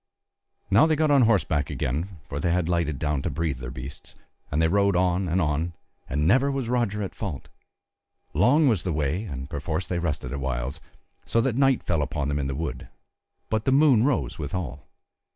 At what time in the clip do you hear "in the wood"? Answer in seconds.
12.39-12.87